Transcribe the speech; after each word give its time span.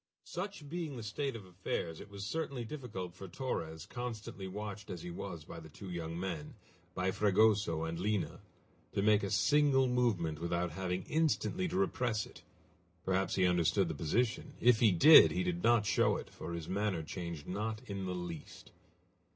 Such 0.25 0.67
being 0.67 0.97
the 0.97 1.03
state 1.03 1.35
of 1.35 1.45
affairs 1.45 1.99
it 2.01 2.09
was 2.09 2.25
certainly 2.25 2.65
difficult 2.65 3.13
for 3.13 3.27
Torres, 3.27 3.85
constantly 3.85 4.47
watched 4.47 4.89
as 4.89 5.03
he 5.03 5.11
was 5.11 5.43
by 5.43 5.59
the 5.59 5.69
two 5.69 5.91
young 5.91 6.19
men, 6.19 6.55
by 6.95 7.11
Fragoso 7.11 7.83
and 7.83 7.99
Lina, 7.99 8.39
to 8.93 9.03
make 9.03 9.21
a 9.21 9.29
single 9.29 9.87
movement 9.87 10.39
without 10.41 10.71
having 10.71 11.03
instantly 11.03 11.67
to 11.67 11.75
repress 11.77 12.25
it. 12.25 12.41
Perhaps 13.05 13.35
he 13.35 13.45
understood 13.45 13.89
the 13.89 13.93
position. 13.93 14.53
If 14.59 14.79
he 14.79 14.91
did, 14.91 15.29
he 15.29 15.43
did 15.43 15.61
not 15.61 15.85
show 15.85 16.17
it, 16.17 16.31
for 16.31 16.53
his 16.53 16.67
manner 16.67 17.03
changed 17.03 17.47
not 17.47 17.81
in 17.85 18.07
the 18.07 18.15
least. 18.15 18.71